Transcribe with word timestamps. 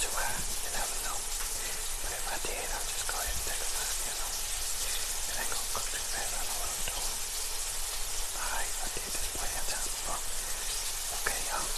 You 0.00 0.08
never 0.08 0.96
know. 1.04 1.12
But 1.12 2.16
if 2.16 2.24
I 2.24 2.40
did, 2.40 2.56
I'll 2.72 2.88
just 2.88 3.04
go 3.04 3.20
ahead 3.20 3.36
and 3.36 3.52
you 3.52 4.16
know. 4.16 4.32
Ain't 5.36 5.52
gonna 5.52 5.76
cook. 5.76 5.92
I 5.92 6.24
know 6.40 6.56
what 6.56 6.72
I'm. 6.72 7.04
Alright, 8.40 8.72
I 8.80 8.88
did 8.96 9.12
this. 9.12 9.28
Okay, 11.20 11.40
y'all. 11.52 11.68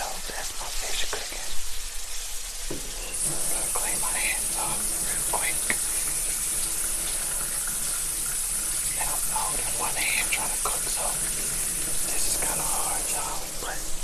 So 0.00 0.08
that's 0.32 0.50
my 0.56 0.68
fish 0.80 1.12
cooking. 1.12 1.52
Gonna 2.72 3.68
clean 3.76 4.00
my 4.00 4.16
hands 4.16 4.56
off 4.64 4.80
real 4.80 5.28
quick. 5.28 5.60
One 9.76 9.92
hand 9.98 10.30
trying 10.30 10.48
to 10.48 10.56
cook, 10.64 10.80
so 10.88 11.71
this 12.22 12.34
is 12.36 12.48
kind 12.48 12.60
of 12.60 12.66
hard, 12.66 13.02
y'all. 13.10 13.42
But 13.66 14.01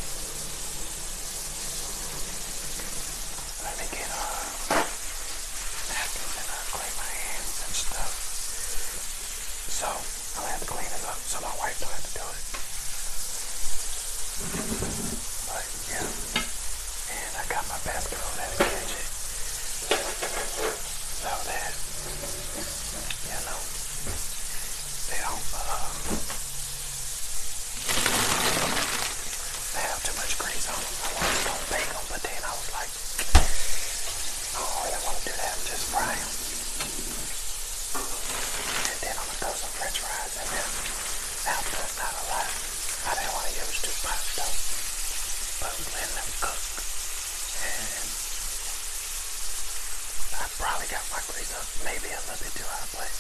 I've 50.39 50.55
probably 50.59 50.89
got 50.91 51.05
my 51.11 51.23
grease 51.31 51.51
up 51.55 51.67
maybe 51.83 52.09
a 52.15 52.21
little 52.27 52.39
bit 52.43 52.55
too 52.55 52.67
hot, 52.67 52.87
but 52.95 53.11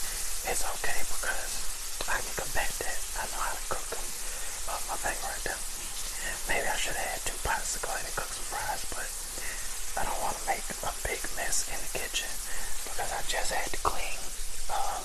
it's 0.51 0.63
okay 0.79 0.99
because 1.03 1.53
I 2.07 2.17
can 2.23 2.35
combat 2.39 2.71
that. 2.83 2.99
I 3.19 3.25
know 3.35 3.43
how 3.43 3.55
to 3.59 3.65
cook 3.69 3.87
them. 3.91 4.07
Uh, 4.71 4.81
my 4.91 4.97
thing 5.03 5.19
right 5.27 5.43
there. 5.43 5.61
Maybe 6.51 6.67
I 6.67 6.77
should 6.79 6.95
have 6.97 7.11
had 7.19 7.23
two 7.27 7.39
pots 7.43 7.75
to 7.75 7.79
go 7.83 7.91
ahead 7.91 8.07
and 8.07 8.17
cook 8.17 8.31
some 8.31 8.47
fries, 8.49 8.83
but 8.95 9.09
I 9.99 10.03
don't 10.07 10.21
want 10.23 10.37
to 10.39 10.45
make 10.47 10.63
a 10.63 10.93
big 11.03 11.21
mess 11.35 11.67
in 11.69 11.79
the 11.79 11.91
kitchen 11.99 12.31
because 12.87 13.11
I 13.11 13.21
just 13.27 13.51
had 13.51 13.69
to 13.75 13.81
clean 13.83 14.19
uh, 14.71 15.01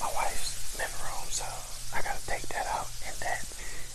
my 0.00 0.10
wife's 0.12 0.76
living 0.76 1.00
room, 1.08 1.26
so 1.32 1.46
I 1.96 2.04
gotta 2.04 2.20
take 2.28 2.44
that 2.52 2.66
out 2.68 2.88
in 3.04 3.14
that 3.24 3.42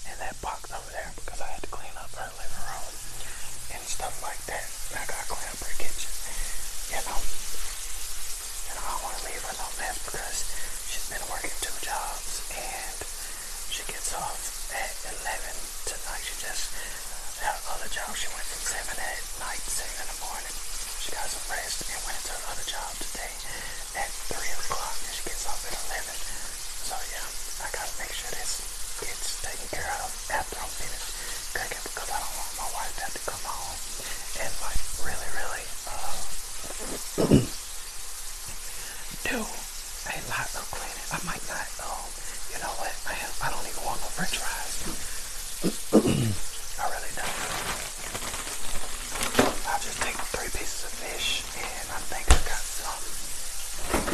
in 0.10 0.16
that 0.18 0.36
box 0.42 0.70
over 0.74 0.92
there 0.92 1.12
because 1.18 1.40
I 1.42 1.48
had 1.54 1.62
to 1.62 1.72
clean 1.72 1.94
up 1.98 2.10
her 2.18 2.30
living 2.42 2.64
room 2.68 2.94
and 3.78 3.82
stuff 3.86 4.18
like 4.26 4.42
that. 4.50 4.61
job. 17.92 18.16
She 18.16 18.28
went 18.32 18.48
from 18.48 18.64
7 18.72 19.04
at 19.04 19.20
night, 19.44 19.60
7 19.68 19.84
in 19.84 20.08
the 20.08 20.20
morning. 20.24 20.56
She 21.04 21.12
got 21.12 21.28
some 21.28 21.44
rest 21.52 21.92
and 21.92 22.00
went 22.08 22.16
into 22.24 22.32
another 22.40 22.64
job 22.64 22.92
today. 23.04 23.36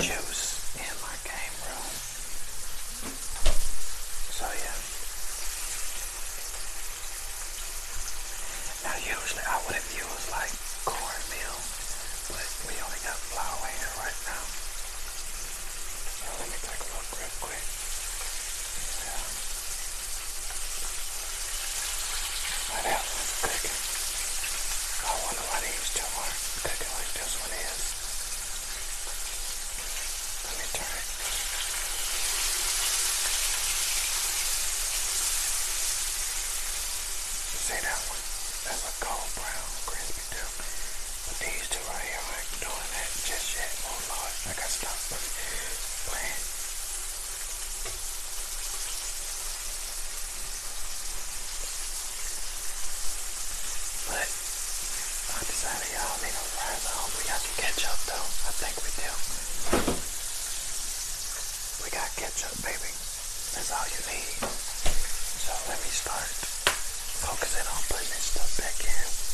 you. 0.04 0.27
ketchup, 62.38 62.64
baby. 62.64 62.94
That's 63.58 63.72
all 63.74 63.88
you 63.90 64.02
need. 64.14 64.38
So 65.42 65.54
let 65.70 65.80
me 65.82 65.90
start 65.90 66.30
focusing 67.26 67.66
on 67.66 67.82
putting 67.90 68.10
this 68.14 68.30
stuff 68.30 68.58
back 68.62 68.78
in. 68.86 69.27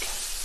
Okay. 0.00 0.37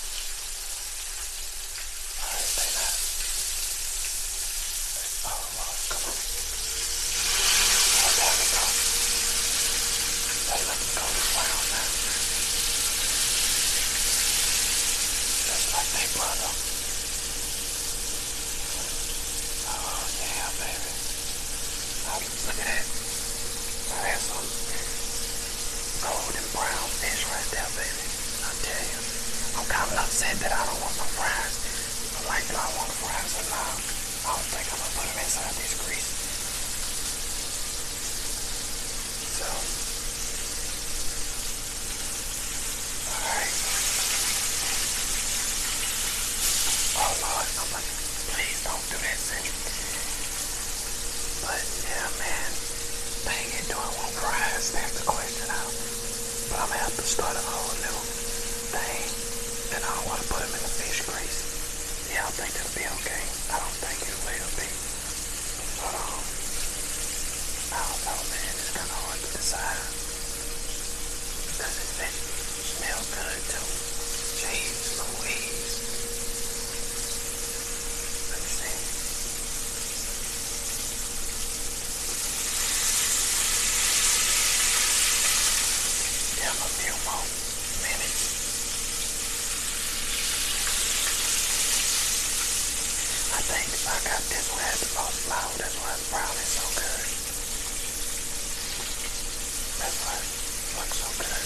looks 100.83 100.99
so 100.99 101.09
good. 101.15 101.43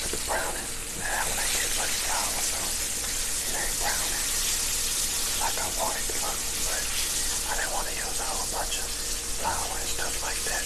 But 0.00 0.10
the 0.16 0.20
browning, 0.24 0.68
now 0.96 1.22
when 1.28 1.36
I 1.36 1.46
get 1.52 1.68
like 1.76 1.94
flour, 2.08 2.40
so 2.40 2.56
it 2.56 3.52
ain't 3.52 3.76
browning 3.84 4.24
like 5.44 5.56
I 5.60 5.68
want 5.76 5.92
it 5.92 6.04
to 6.08 6.16
look, 6.24 6.40
but 6.64 6.84
I 7.46 7.52
didn't 7.60 7.74
want 7.76 7.84
to 7.84 7.94
use 8.00 8.16
a 8.16 8.26
whole 8.32 8.48
bunch 8.56 8.80
of 8.80 8.88
flour 8.88 9.76
and 9.76 9.90
stuff 9.92 10.14
like 10.24 10.40
that. 10.48 10.64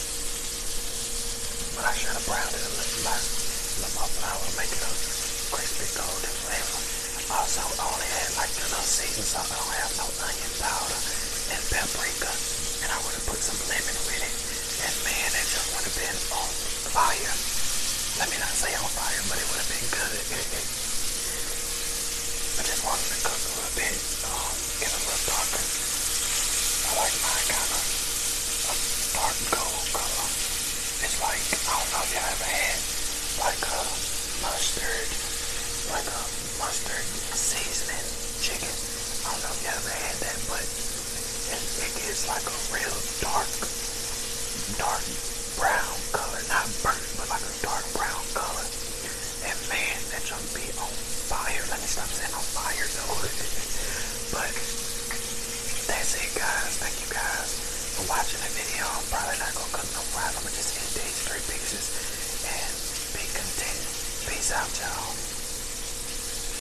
But 1.75 1.85
I 1.91 1.93
should 1.99 2.15
have 2.15 2.27
browned 2.31 2.55
it 2.55 2.63
a 2.63 2.73
little 2.79 3.01
more, 3.11 3.19
a 3.19 3.79
little 3.83 3.95
more 3.99 4.11
flour, 4.23 4.47
make 4.55 4.71
it 4.71 4.83
a 4.87 4.91
crispy 5.51 5.89
golden 5.99 6.35
flavor. 6.47 6.81
Also, 7.35 7.63
I 7.75 7.83
only 7.91 8.07
had 8.07 8.31
like 8.39 8.55
the 8.55 8.71
little 8.71 8.87
seasoning, 8.87 9.27
so 9.27 9.43
I 9.43 9.51
don't 9.51 9.75
have 9.83 9.93
no 9.99 10.07
onion 10.31 10.53
powder 10.63 11.01
and 11.59 11.63
paprika. 11.75 12.31
And 12.87 12.89
I 12.95 12.99
would 13.03 13.15
have 13.19 13.27
put 13.27 13.43
some 13.43 13.59
lemon 13.67 13.99
with 14.07 14.23
it. 14.23 14.35
And 14.87 14.95
man, 15.03 15.31
it 15.35 15.47
just 15.51 15.75
would 15.75 15.87
have 15.91 15.99
been 15.99 16.19
on 16.39 16.51
fire. 16.91 17.30